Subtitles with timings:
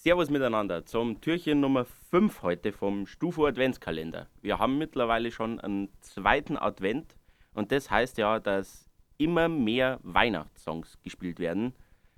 [0.00, 4.28] Servus miteinander zum Türchen Nummer 5 heute vom Stufo Adventskalender.
[4.40, 7.16] Wir haben mittlerweile schon einen zweiten Advent
[7.52, 11.74] und das heißt ja, dass immer mehr Weihnachtssongs gespielt werden.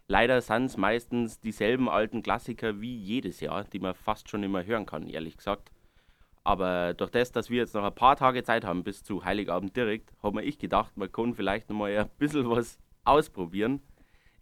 [0.09, 4.63] Leider sind es meistens dieselben alten Klassiker wie jedes Jahr, die man fast schon immer
[4.63, 5.73] hören kann, ehrlich gesagt.
[6.45, 9.75] Aber durch das, dass wir jetzt noch ein paar Tage Zeit haben bis zu Heiligabend
[9.75, 13.81] direkt, habe mir ich gedacht, man kann vielleicht noch mal ein bisschen was ausprobieren.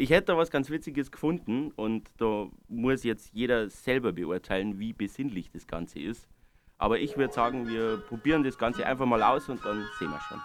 [0.01, 4.93] Ich hätte da was ganz Witziges gefunden und da muss jetzt jeder selber beurteilen, wie
[4.93, 6.29] besinnlich das Ganze ist.
[6.79, 10.21] Aber ich würde sagen, wir probieren das Ganze einfach mal aus und dann sehen wir
[10.21, 10.39] schon.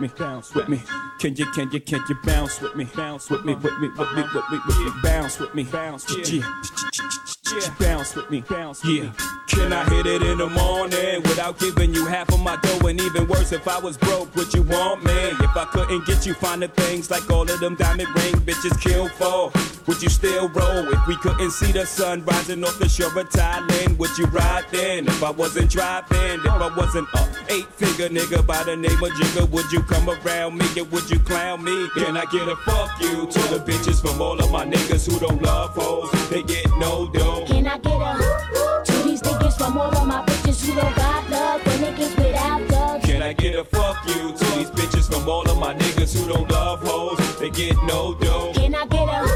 [0.00, 0.82] With me, bounce with me.
[1.18, 4.12] Can you, can you, can you bounce with me, bounce with me, with me, with
[4.12, 9.12] me, with me, with me, bounce with me, bounce, yeah, bounce with me, bounce, yeah.
[9.48, 12.86] Can I hit it in the morning without giving you half of my dough?
[12.86, 15.12] And even worse, if I was broke, would you want me?
[15.12, 19.08] If I couldn't get you finer things like all of them diamond ring bitches kill
[19.08, 19.50] for,
[19.90, 20.88] would you still roll?
[20.88, 24.64] If we couldn't see the sun rising off the shore of Thailand, would you ride
[24.70, 25.08] then?
[25.08, 29.10] If I wasn't driving, if I wasn't a eight figure nigga by the name of
[29.18, 31.88] Jigga, would you come around me and would you clown me?
[31.96, 35.18] Can I get a fuck you to the bitches from all of my niggas who
[35.18, 36.08] don't love hoes?
[36.30, 37.46] They get no dough.
[37.48, 41.28] Can I get a to these niggas from all of my bitches who don't got
[41.30, 43.06] love for niggas without dubs?
[43.06, 46.32] Can I get a fuck you to these bitches from all of my niggas who
[46.32, 47.18] don't love hoes?
[47.40, 48.52] They get no dough.
[48.54, 49.29] Can I get a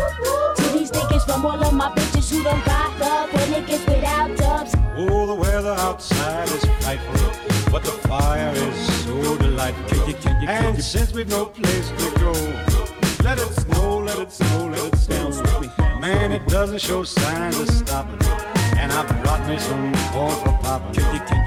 [1.27, 4.75] to these from all of my bitches who don't got love for niggas without dubs?
[4.97, 9.84] Oh, the weather outside is frightful, but the fire is so delightful.
[9.89, 12.33] Can you, can you, can And you since we've no place to go,
[13.22, 15.61] let it snow, let it snow, let it bounce snow.
[15.61, 16.00] with me?
[16.00, 18.20] Man, it doesn't show signs of stopping.
[18.77, 20.95] And I brought me some corn for popping.
[20.95, 21.45] Can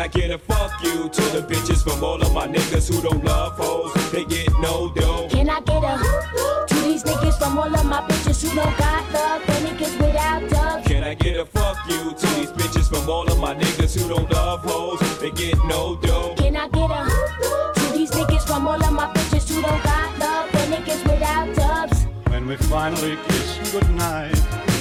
[0.00, 3.22] I get a fuck you to the bitches from all of my niggas who don't
[3.22, 3.92] love hoes?
[4.10, 5.28] They get no dough.
[5.28, 9.12] Can I get a to these niggas from all of my bitches who don't got
[9.12, 10.88] love for niggas without dubs?
[10.88, 14.08] Can I get a fuck you to these bitches from all of my niggas who
[14.08, 15.00] don't love hoes?
[15.20, 16.34] They get no dough.
[16.38, 20.18] Can I get a to these niggas from all of my bitches who don't got
[20.18, 22.06] love for niggas without dubs?
[22.30, 24.34] When we finally kiss goodnight,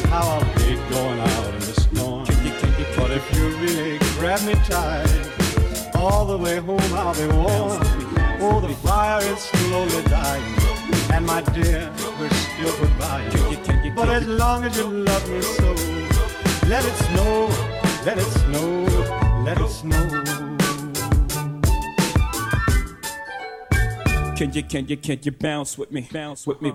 [0.08, 2.26] how I'll hate going out in the storm.
[2.26, 6.58] Can you, can you, can But if you really grab me tight, all the way
[6.58, 7.80] home I'll be warm.
[8.42, 10.44] Oh, the fire is slowly dying,
[11.14, 13.24] and my dear, we're still goodbye.
[13.96, 15.72] But as long as you love me so,
[16.68, 17.48] let it snow,
[18.06, 18.84] let it snow,
[19.46, 20.30] let it snow.
[24.36, 26.08] can you, can you, can you bounce with me?
[26.12, 26.74] Bounce with me.